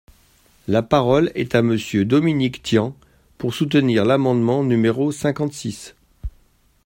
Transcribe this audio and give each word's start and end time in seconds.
La 0.67 0.81
parole 0.81 1.31
est 1.35 1.53
à 1.53 1.61
Monsieur 1.61 2.05
Dominique 2.05 2.63
Tian, 2.63 2.95
pour 3.37 3.53
soutenir 3.53 4.03
l’amendement 4.03 4.63
numéro 4.63 5.11
cinquante-six. 5.11 5.93